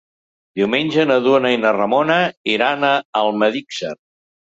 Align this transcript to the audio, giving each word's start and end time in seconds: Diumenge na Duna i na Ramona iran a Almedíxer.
Diumenge 0.59 1.03
na 1.09 1.17
Duna 1.25 1.51
i 1.55 1.59
na 1.65 1.73
Ramona 1.75 2.15
iran 2.55 2.87
a 2.89 2.95
Almedíxer. 3.21 3.93